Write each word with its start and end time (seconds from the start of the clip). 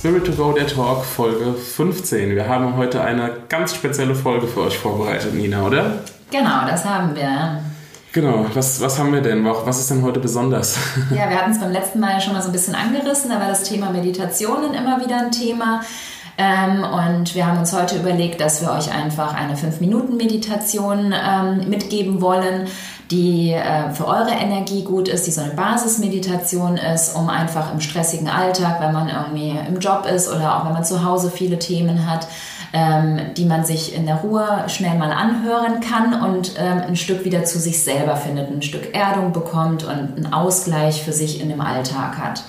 Spirit 0.00 0.24
to 0.24 0.32
Go, 0.32 0.52
der 0.52 0.66
Talk, 0.66 1.04
Folge 1.04 1.52
15. 1.52 2.34
Wir 2.34 2.48
haben 2.48 2.74
heute 2.78 3.02
eine 3.02 3.32
ganz 3.50 3.74
spezielle 3.74 4.14
Folge 4.14 4.46
für 4.46 4.62
euch 4.62 4.78
vorbereitet, 4.78 5.34
Nina, 5.34 5.62
oder? 5.62 5.98
Genau, 6.30 6.66
das 6.66 6.86
haben 6.86 7.14
wir. 7.14 7.60
Genau, 8.10 8.46
was, 8.54 8.80
was 8.80 8.98
haben 8.98 9.12
wir 9.12 9.20
denn? 9.20 9.44
Was 9.44 9.78
ist 9.78 9.90
denn 9.90 10.02
heute 10.02 10.18
besonders? 10.18 10.78
Ja, 11.10 11.28
wir 11.28 11.36
hatten 11.36 11.50
es 11.50 11.60
beim 11.60 11.70
letzten 11.70 12.00
Mal 12.00 12.18
schon 12.18 12.32
mal 12.32 12.40
so 12.40 12.48
ein 12.48 12.52
bisschen 12.52 12.74
angerissen, 12.74 13.28
da 13.28 13.38
war 13.38 13.48
das 13.48 13.64
Thema 13.64 13.90
Meditationen 13.90 14.72
immer 14.72 15.04
wieder 15.04 15.18
ein 15.18 15.32
Thema. 15.32 15.82
Ähm, 16.40 16.84
und 16.84 17.34
wir 17.34 17.46
haben 17.46 17.58
uns 17.58 17.74
heute 17.74 17.96
überlegt, 17.96 18.40
dass 18.40 18.62
wir 18.62 18.72
euch 18.72 18.90
einfach 18.90 19.34
eine 19.34 19.56
5-Minuten-Meditation 19.56 21.12
ähm, 21.12 21.68
mitgeben 21.68 22.22
wollen, 22.22 22.66
die 23.10 23.52
äh, 23.52 23.90
für 23.92 24.06
eure 24.06 24.30
Energie 24.30 24.82
gut 24.82 25.08
ist, 25.08 25.26
die 25.26 25.32
so 25.32 25.42
eine 25.42 25.52
Basismeditation 25.52 26.78
ist, 26.78 27.14
um 27.14 27.28
einfach 27.28 27.74
im 27.74 27.80
stressigen 27.82 28.30
Alltag, 28.30 28.80
wenn 28.80 28.94
man 28.94 29.10
irgendwie 29.10 29.54
im 29.68 29.80
Job 29.80 30.06
ist 30.06 30.32
oder 30.34 30.56
auch 30.56 30.64
wenn 30.64 30.72
man 30.72 30.84
zu 30.84 31.04
Hause 31.04 31.30
viele 31.30 31.58
Themen 31.58 32.10
hat, 32.10 32.26
ähm, 32.72 33.20
die 33.36 33.44
man 33.44 33.66
sich 33.66 33.94
in 33.94 34.06
der 34.06 34.16
Ruhe 34.16 34.64
schnell 34.68 34.96
mal 34.96 35.12
anhören 35.12 35.80
kann 35.80 36.22
und 36.22 36.52
ähm, 36.56 36.80
ein 36.88 36.96
Stück 36.96 37.26
wieder 37.26 37.44
zu 37.44 37.58
sich 37.58 37.82
selber 37.82 38.16
findet, 38.16 38.48
ein 38.50 38.62
Stück 38.62 38.94
Erdung 38.94 39.32
bekommt 39.32 39.82
und 39.82 39.90
einen 39.90 40.32
Ausgleich 40.32 41.02
für 41.02 41.12
sich 41.12 41.42
in 41.42 41.50
dem 41.50 41.60
Alltag 41.60 42.16
hat. 42.16 42.44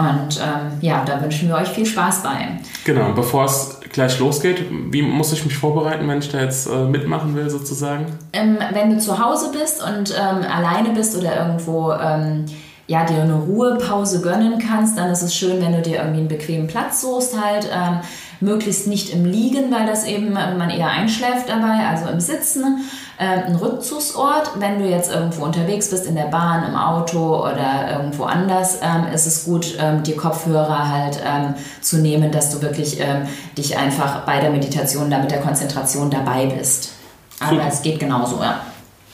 Und 0.00 0.38
ähm, 0.38 0.78
ja, 0.80 1.04
da 1.04 1.20
wünschen 1.22 1.48
wir 1.48 1.56
euch 1.56 1.68
viel 1.68 1.84
Spaß 1.84 2.22
bei. 2.22 2.58
Genau, 2.84 3.12
bevor 3.12 3.44
es 3.44 3.80
gleich 3.92 4.18
losgeht, 4.18 4.64
wie 4.90 5.02
muss 5.02 5.32
ich 5.32 5.44
mich 5.44 5.56
vorbereiten, 5.56 6.08
wenn 6.08 6.20
ich 6.20 6.30
da 6.30 6.40
jetzt 6.40 6.66
äh, 6.66 6.84
mitmachen 6.84 7.34
will, 7.34 7.50
sozusagen? 7.50 8.06
Ähm, 8.32 8.58
wenn 8.72 8.90
du 8.90 8.98
zu 8.98 9.18
Hause 9.18 9.52
bist 9.52 9.82
und 9.82 10.14
ähm, 10.16 10.44
alleine 10.50 10.90
bist 10.90 11.16
oder 11.16 11.46
irgendwo 11.46 11.92
ähm, 11.92 12.46
ja, 12.86 13.04
dir 13.04 13.22
eine 13.22 13.34
Ruhepause 13.34 14.20
gönnen 14.20 14.58
kannst, 14.58 14.98
dann 14.98 15.10
ist 15.10 15.22
es 15.22 15.34
schön, 15.34 15.62
wenn 15.62 15.72
du 15.72 15.82
dir 15.82 15.98
irgendwie 15.98 16.20
einen 16.20 16.28
bequemen 16.28 16.66
Platz 16.66 17.02
suchst, 17.02 17.40
halt 17.40 17.68
ähm, 17.72 18.00
möglichst 18.40 18.86
nicht 18.86 19.12
im 19.12 19.24
Liegen, 19.24 19.70
weil 19.70 19.86
das 19.86 20.06
eben 20.06 20.32
man 20.32 20.70
eher 20.70 20.88
einschläft 20.88 21.48
dabei, 21.48 21.86
also 21.88 22.08
im 22.08 22.20
Sitzen. 22.20 22.84
Ähm, 23.18 23.42
ein 23.48 23.56
Rückzugsort, 23.56 24.52
wenn 24.58 24.78
du 24.78 24.88
jetzt 24.88 25.12
irgendwo 25.12 25.44
unterwegs 25.44 25.90
bist, 25.90 26.06
in 26.06 26.14
der 26.14 26.24
Bahn, 26.24 26.64
im 26.66 26.74
Auto 26.74 27.42
oder 27.42 27.92
irgendwo 27.92 28.24
anders, 28.24 28.78
ähm, 28.82 29.12
ist 29.12 29.26
es 29.26 29.44
gut, 29.44 29.76
ähm, 29.78 30.02
die 30.02 30.16
Kopfhörer 30.16 30.88
halt 30.88 31.20
ähm, 31.24 31.54
zu 31.82 31.98
nehmen, 31.98 32.32
dass 32.32 32.50
du 32.50 32.62
wirklich 32.62 32.98
ähm, 33.00 33.28
dich 33.58 33.76
einfach 33.76 34.24
bei 34.24 34.40
der 34.40 34.50
Meditation, 34.50 35.10
da 35.10 35.18
mit 35.18 35.30
der 35.30 35.40
Konzentration 35.40 36.10
dabei 36.10 36.46
bist. 36.46 36.92
Aber 37.40 37.56
Super. 37.56 37.68
es 37.68 37.82
geht 37.82 38.00
genauso, 38.00 38.40
ja. 38.42 38.60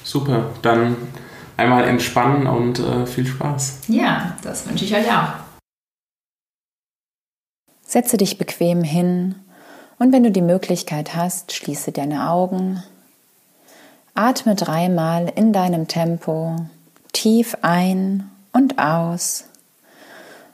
Super, 0.05 0.47
dann 0.63 0.97
einmal 1.57 1.85
entspannen 1.85 2.47
und 2.47 2.79
äh, 2.79 3.07
viel 3.07 3.27
Spaß. 3.27 3.79
Ja, 3.89 4.35
das 4.43 4.69
wünsche 4.69 4.85
ich 4.85 4.95
euch 4.95 5.07
auch. 5.09 5.46
Setze 7.87 8.17
dich 8.17 8.39
bequem 8.39 8.83
hin 8.83 9.37
und 9.99 10.13
wenn 10.13 10.23
du 10.23 10.31
die 10.31 10.43
Möglichkeit 10.43 11.15
hast, 11.15 11.53
schließe 11.53 11.93
deine 11.93 12.29
Augen. 12.29 12.83
Atme 14.15 14.55
dreimal 14.55 15.33
in 15.35 15.53
deinem 15.53 15.89
Tempo 15.89 16.57
tief 17.13 17.57
ein 17.63 18.31
und 18.53 18.79
aus 18.79 19.45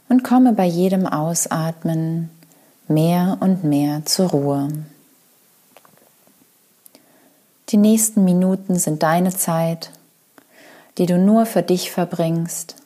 und 0.09 0.25
komme 0.25 0.53
bei 0.53 0.67
jedem 0.67 1.07
Ausatmen 1.07 2.31
mehr 2.89 3.39
und 3.41 3.65
mehr 3.65 4.05
zur 4.05 4.31
Ruhe. 4.31 4.69
Die 7.71 7.77
nächsten 7.77 8.25
Minuten 8.25 8.77
sind 8.77 9.03
deine 9.03 9.31
Zeit 9.31 9.91
die 10.99 11.07
du 11.07 11.19
nur 11.19 11.47
für 11.47 11.63
dich 11.63 11.91
verbringst, 11.91 12.77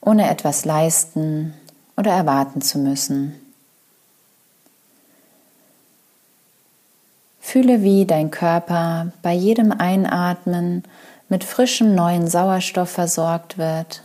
ohne 0.00 0.30
etwas 0.30 0.64
leisten 0.64 1.54
oder 1.96 2.12
erwarten 2.12 2.60
zu 2.60 2.78
müssen. 2.78 3.34
Fühle, 7.48 7.82
wie 7.82 8.04
dein 8.04 8.30
Körper 8.30 9.10
bei 9.22 9.32
jedem 9.32 9.72
Einatmen 9.72 10.84
mit 11.30 11.44
frischem 11.44 11.94
neuen 11.94 12.28
Sauerstoff 12.28 12.90
versorgt 12.90 13.56
wird 13.56 14.02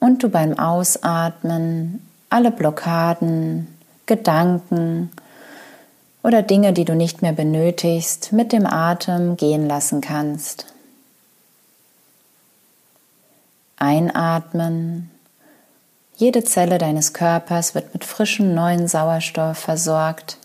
und 0.00 0.22
du 0.22 0.30
beim 0.30 0.58
Ausatmen 0.58 2.00
alle 2.30 2.50
Blockaden, 2.50 3.76
Gedanken 4.06 5.10
oder 6.22 6.40
Dinge, 6.40 6.72
die 6.72 6.86
du 6.86 6.94
nicht 6.94 7.20
mehr 7.20 7.32
benötigst, 7.32 8.32
mit 8.32 8.52
dem 8.52 8.64
Atem 8.64 9.36
gehen 9.36 9.68
lassen 9.68 10.00
kannst. 10.00 10.72
Einatmen. 13.76 15.10
Jede 16.16 16.42
Zelle 16.42 16.78
deines 16.78 17.12
Körpers 17.12 17.74
wird 17.74 17.92
mit 17.92 18.06
frischem 18.06 18.54
neuen 18.54 18.88
Sauerstoff 18.88 19.58
versorgt. 19.58 20.38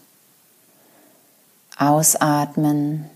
Ausatmen. 1.82 3.10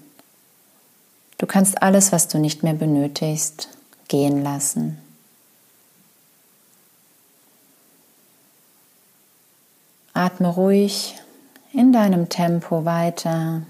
Du 1.38 1.46
kannst 1.46 1.84
alles, 1.84 2.12
was 2.12 2.28
du 2.28 2.40
nicht 2.40 2.64
mehr 2.64 2.74
benötigst, 2.74 3.70
gehen 4.08 4.44
lassen. 4.44 4.98
Atme 10.14 10.48
ruhig 10.48 11.16
in 11.74 11.94
deinem 11.94 12.30
Tempo 12.30 12.86
weiter 12.86 13.62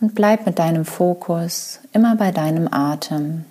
und 0.00 0.16
bleib 0.16 0.46
mit 0.46 0.58
deinem 0.58 0.84
Fokus 0.84 1.78
immer 1.92 2.16
bei 2.16 2.32
deinem 2.32 2.66
Atem. 2.72 3.44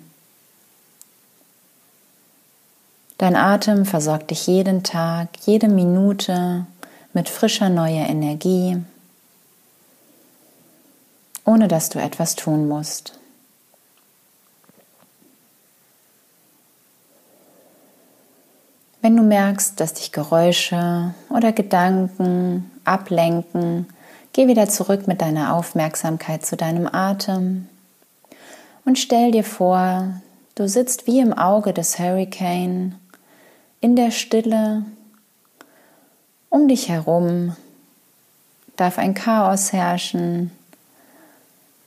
Dein 3.16 3.36
Atem 3.36 3.86
versorgt 3.86 4.32
dich 4.32 4.46
jeden 4.48 4.82
Tag, 4.82 5.28
jede 5.46 5.68
Minute 5.68 6.66
mit 7.14 7.28
frischer 7.28 7.68
neuer 7.70 8.06
Energie, 8.08 8.82
ohne 11.44 11.68
dass 11.68 11.88
du 11.88 11.98
etwas 11.98 12.36
tun 12.36 12.68
musst. 12.68 13.18
Wenn 19.00 19.16
du 19.16 19.22
merkst, 19.22 19.80
dass 19.80 19.94
dich 19.94 20.12
Geräusche 20.12 21.14
oder 21.28 21.52
Gedanken 21.52 22.70
ablenken, 22.84 23.88
geh 24.32 24.46
wieder 24.46 24.68
zurück 24.68 25.08
mit 25.08 25.20
deiner 25.20 25.54
Aufmerksamkeit 25.54 26.46
zu 26.46 26.56
deinem 26.56 26.86
Atem 26.86 27.68
und 28.84 28.98
stell 28.98 29.32
dir 29.32 29.44
vor, 29.44 30.20
du 30.54 30.68
sitzt 30.68 31.06
wie 31.06 31.18
im 31.18 31.32
Auge 31.32 31.72
des 31.72 31.98
Hurricane 31.98 32.94
in 33.80 33.96
der 33.96 34.12
Stille 34.12 34.84
um 36.52 36.68
dich 36.68 36.88
herum 36.90 37.56
darf 38.76 38.98
ein 38.98 39.14
Chaos 39.14 39.72
herrschen. 39.72 40.50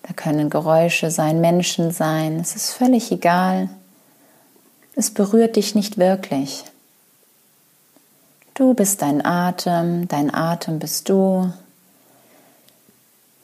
Da 0.08 0.14
können 0.14 0.52
Geräusche 0.52 1.10
sein, 1.10 1.42
Menschen 1.42 1.90
sein. 1.90 2.40
Es 2.40 2.56
ist 2.56 2.74
völlig 2.74 3.12
egal. 3.12 3.70
Es 4.96 5.12
berührt 5.12 5.56
dich 5.56 5.74
nicht 5.74 5.98
wirklich. 5.98 6.64
Du 8.54 8.76
bist 8.76 9.02
dein 9.02 9.26
Atem, 9.26 10.08
dein 10.08 10.32
Atem 10.32 10.78
bist 10.78 11.10
du. 11.10 11.52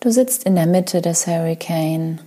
Du 0.01 0.11
sitzt 0.11 0.43
in 0.43 0.55
der 0.55 0.67
Mitte 0.67 1.01
des 1.01 1.25
Hurricane 1.25 2.19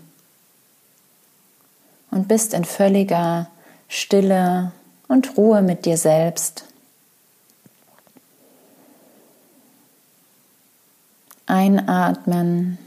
und 2.10 2.26
bist 2.26 2.54
in 2.54 2.64
völliger 2.64 3.48
Stille 3.88 4.72
und 5.06 5.36
Ruhe 5.36 5.62
mit 5.62 5.86
dir 5.86 5.96
selbst. 5.96 6.64
Einatmen. 11.46 12.83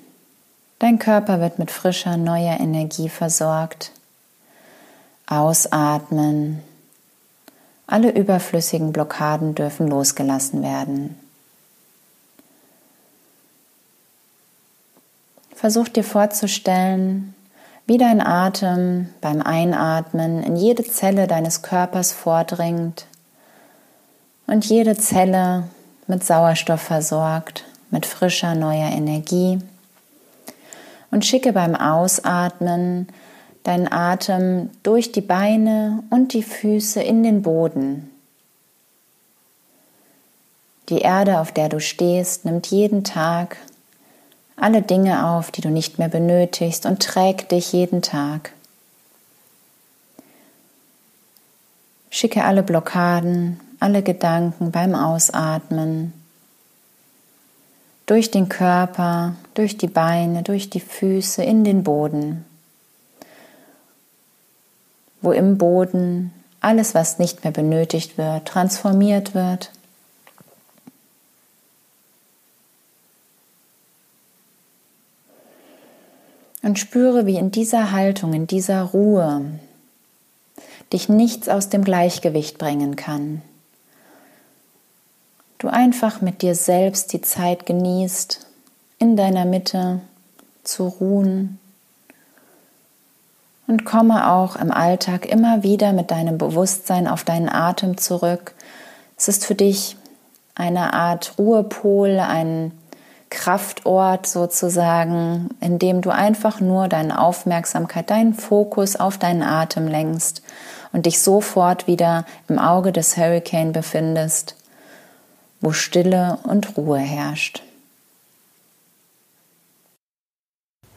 Dein 0.79 0.99
Körper 0.99 1.39
wird 1.39 1.57
mit 1.57 1.71
frischer, 1.71 2.17
neuer 2.17 2.59
Energie 2.59 3.09
versorgt. 3.09 3.91
Ausatmen. 5.25 6.61
Alle 7.87 8.11
überflüssigen 8.11 8.93
Blockaden 8.93 9.55
dürfen 9.55 9.87
losgelassen 9.87 10.61
werden. 10.61 11.17
Versuch 15.55 15.87
dir 15.87 16.03
vorzustellen, 16.03 17.33
wie 17.87 17.97
dein 17.97 18.21
Atem 18.21 19.09
beim 19.21 19.41
Einatmen 19.41 20.43
in 20.43 20.55
jede 20.55 20.83
Zelle 20.83 21.25
deines 21.25 21.63
Körpers 21.63 22.11
vordringt 22.11 23.07
und 24.45 24.65
jede 24.65 24.95
Zelle 24.95 25.63
mit 26.05 26.23
Sauerstoff 26.23 26.81
versorgt, 26.81 27.63
mit 27.89 28.05
frischer 28.05 28.53
neuer 28.53 28.91
Energie. 28.91 29.59
Und 31.11 31.25
schicke 31.25 31.53
beim 31.53 31.75
Ausatmen 31.75 33.07
deinen 33.63 33.91
Atem 33.91 34.69
durch 34.83 35.11
die 35.11 35.21
Beine 35.21 36.03
und 36.09 36.33
die 36.33 36.43
Füße 36.43 37.01
in 37.01 37.23
den 37.23 37.41
Boden. 37.41 38.09
Die 40.89 40.99
Erde, 40.99 41.39
auf 41.39 41.51
der 41.51 41.67
du 41.67 41.81
stehst, 41.81 42.45
nimmt 42.45 42.67
jeden 42.67 43.03
Tag 43.03 43.57
alle 44.55 44.81
Dinge 44.81 45.27
auf, 45.27 45.51
die 45.51 45.61
du 45.61 45.69
nicht 45.69 45.99
mehr 45.99 46.09
benötigst 46.09 46.85
und 46.85 47.01
trägt 47.01 47.51
dich 47.51 47.73
jeden 47.73 48.01
Tag. 48.01 48.53
Schicke 52.09 52.43
alle 52.43 52.63
Blockaden, 52.63 53.59
alle 53.79 54.01
Gedanken 54.01 54.71
beim 54.71 54.95
Ausatmen 54.95 56.13
durch 58.07 58.31
den 58.31 58.49
Körper, 58.49 59.35
durch 59.53 59.77
die 59.77 59.87
Beine, 59.87 60.41
durch 60.41 60.71
die 60.71 60.79
Füße 60.79 61.43
in 61.43 61.63
den 61.63 61.83
Boden, 61.83 62.45
wo 65.21 65.31
im 65.31 65.57
Boden 65.57 66.33
alles, 66.61 66.95
was 66.95 67.19
nicht 67.19 67.43
mehr 67.43 67.51
benötigt 67.51 68.17
wird, 68.17 68.47
transformiert 68.47 69.35
wird. 69.35 69.71
Und 76.63 76.79
spüre, 76.79 77.25
wie 77.25 77.37
in 77.37 77.51
dieser 77.51 77.91
Haltung, 77.91 78.33
in 78.33 78.47
dieser 78.47 78.81
Ruhe 78.81 79.45
dich 80.91 81.07
nichts 81.07 81.47
aus 81.49 81.69
dem 81.69 81.83
Gleichgewicht 81.83 82.57
bringen 82.57 82.95
kann 82.95 83.41
du 85.57 85.67
einfach 85.67 86.21
mit 86.21 86.41
dir 86.41 86.55
selbst 86.55 87.13
die 87.13 87.21
Zeit 87.21 87.65
genießt, 87.65 88.45
in 88.99 89.15
deiner 89.15 89.45
Mitte 89.45 90.01
zu 90.63 90.87
ruhen 90.87 91.59
und 93.67 93.85
komme 93.85 94.31
auch 94.31 94.55
im 94.55 94.71
Alltag 94.71 95.25
immer 95.25 95.63
wieder 95.63 95.93
mit 95.93 96.11
deinem 96.11 96.37
Bewusstsein 96.37 97.07
auf 97.07 97.23
deinen 97.23 97.49
Atem 97.49 97.97
zurück. 97.97 98.53
Es 99.17 99.27
ist 99.27 99.45
für 99.45 99.55
dich 99.55 99.97
eine 100.55 100.93
Art 100.93 101.33
Ruhepol, 101.37 102.19
ein 102.19 102.71
Kraftort 103.29 104.25
sozusagen, 104.25 105.49
in 105.59 105.79
dem 105.79 106.01
du 106.01 106.11
einfach 106.11 106.61
nur 106.61 106.87
deine 106.87 107.19
Aufmerksamkeit, 107.19 108.09
deinen 108.09 108.33
Fokus 108.33 108.95
auf 108.95 109.17
deinen 109.17 109.43
Atem 109.43 109.87
lenkst 109.87 110.41
und 110.93 111.05
dich 111.05 111.21
sofort 111.21 111.87
wieder 111.87 112.25
im 112.47 112.57
Auge 112.57 112.93
des 112.93 113.17
Hurricane 113.17 113.73
befindest 113.73 114.55
wo 115.61 115.71
Stille 115.71 116.39
und 116.43 116.77
Ruhe 116.77 116.99
herrscht. 116.99 117.63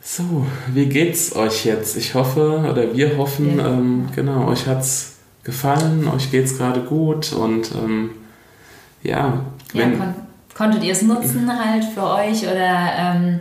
So, 0.02 0.46
wie 0.68 0.86
geht's 0.86 1.36
euch 1.36 1.64
jetzt? 1.64 1.96
Ich 1.96 2.14
hoffe 2.14 2.66
oder 2.70 2.96
wir 2.96 3.16
hoffen, 3.16 3.58
ja. 3.58 3.66
ähm, 3.68 4.08
genau, 4.14 4.48
euch 4.48 4.66
hat's 4.66 5.16
gefallen, 5.44 6.08
euch 6.08 6.30
geht's 6.30 6.56
gerade 6.56 6.80
gut 6.80 7.32
und 7.32 7.70
ähm, 7.72 8.10
ja, 9.02 9.44
wenn, 9.72 9.92
ja 9.92 9.98
kon 9.98 10.14
konntet 10.54 10.84
ihr 10.84 10.92
es 10.92 11.02
nutzen 11.02 11.48
halt 11.48 11.84
für 11.84 12.04
euch 12.04 12.42
oder 12.42 12.92
ähm, 12.98 13.40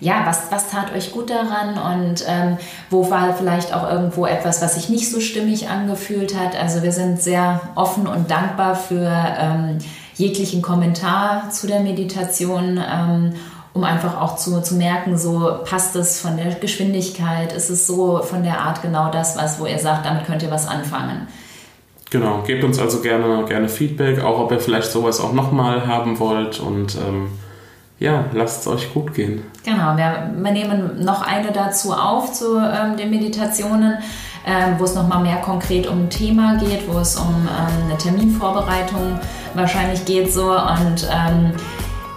ja, 0.00 0.24
was, 0.26 0.50
was 0.50 0.70
tat 0.70 0.92
euch 0.94 1.12
gut 1.12 1.30
daran 1.30 2.02
und 2.02 2.24
ähm, 2.28 2.58
wo 2.90 3.10
war 3.10 3.34
vielleicht 3.34 3.72
auch 3.72 3.90
irgendwo 3.90 4.26
etwas, 4.26 4.60
was 4.60 4.74
sich 4.74 4.88
nicht 4.88 5.10
so 5.10 5.20
stimmig 5.20 5.68
angefühlt 5.68 6.38
hat? 6.38 6.56
Also 6.56 6.82
wir 6.82 6.92
sind 6.92 7.22
sehr 7.22 7.60
offen 7.74 8.06
und 8.06 8.30
dankbar 8.30 8.74
für 8.74 9.08
ähm, 9.38 9.78
jeglichen 10.16 10.62
Kommentar 10.62 11.50
zu 11.50 11.66
der 11.66 11.80
Meditation, 11.80 12.78
ähm, 12.78 13.34
um 13.74 13.84
einfach 13.84 14.20
auch 14.20 14.36
zu, 14.36 14.62
zu 14.62 14.74
merken, 14.74 15.18
so 15.18 15.58
passt 15.64 15.94
es 15.96 16.20
von 16.20 16.36
der 16.36 16.54
Geschwindigkeit, 16.54 17.52
ist 17.52 17.68
es 17.68 17.86
so 17.86 18.22
von 18.22 18.42
der 18.42 18.60
Art 18.60 18.80
genau 18.80 19.10
das, 19.10 19.36
was, 19.36 19.60
wo 19.60 19.66
ihr 19.66 19.78
sagt, 19.78 20.06
damit 20.06 20.24
könnt 20.24 20.42
ihr 20.42 20.50
was 20.50 20.66
anfangen. 20.66 21.28
Genau, 22.10 22.42
gebt 22.46 22.64
uns 22.64 22.78
also 22.78 23.00
gerne, 23.00 23.44
gerne 23.44 23.68
Feedback, 23.68 24.22
auch 24.22 24.38
ob 24.38 24.52
ihr 24.52 24.60
vielleicht 24.60 24.90
sowas 24.90 25.20
auch 25.20 25.32
nochmal 25.32 25.86
haben 25.86 26.18
wollt 26.18 26.60
und 26.60 26.94
ähm, 26.94 27.28
ja, 27.98 28.26
lasst 28.32 28.60
es 28.60 28.68
euch 28.68 28.94
gut 28.94 29.12
gehen. 29.12 29.42
Genau, 29.64 29.96
wir, 29.96 30.30
wir 30.34 30.52
nehmen 30.52 31.04
noch 31.04 31.26
eine 31.26 31.52
dazu 31.52 31.92
auf 31.92 32.32
zu 32.32 32.58
ähm, 32.58 32.96
den 32.96 33.10
Meditationen 33.10 33.98
ähm, 34.46 34.76
wo 34.78 34.84
es 34.84 34.94
nochmal 34.94 35.22
mehr 35.22 35.38
konkret 35.38 35.88
um 35.88 36.04
ein 36.04 36.10
Thema 36.10 36.56
geht, 36.56 36.88
wo 36.88 37.00
es 37.00 37.16
um 37.16 37.48
ähm, 37.48 37.88
eine 37.88 37.98
Terminvorbereitung 37.98 39.18
wahrscheinlich 39.56 40.04
geht 40.04 40.32
so 40.32 40.52
und 40.52 41.08
ähm, 41.10 41.52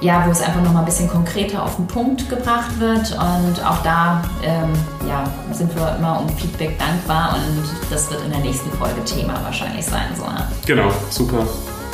ja, 0.02 0.24
wo 0.26 0.32
es 0.32 0.42
einfach 0.42 0.62
nochmal 0.62 0.84
ein 0.84 0.86
bisschen 0.86 1.10
konkreter 1.10 1.64
auf 1.64 1.76
den 1.76 1.88
Punkt 1.88 2.30
gebracht 2.30 2.80
wird 2.80 3.12
und 3.12 3.66
auch 3.66 3.84
da 3.84 4.24
ähm, 4.44 4.72
ja, 5.08 5.24
sind 5.52 5.76
wir 5.76 5.96
immer 5.98 6.22
um 6.22 6.30
Feedback 6.38 6.80
dankbar 6.80 7.36
und 7.36 7.92
das 7.92 8.10
wird 8.10 8.24
in 8.24 8.32
der 8.32 8.40
nächsten 8.40 8.72
Folge 8.78 9.04
Thema 9.04 9.34
wahrscheinlich 9.44 9.86
sein. 9.86 10.08
So, 10.16 10.24
ne? 10.24 10.48
Genau, 10.66 10.92
super. 11.10 11.46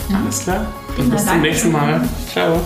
Mhm. 0.09 0.15
Alles 0.24 0.44
klar. 0.44 0.65
Bis 0.95 1.25
zum 1.25 1.42
nächsten 1.42 1.71
Mal. 1.71 2.01
Ciao. 2.31 2.59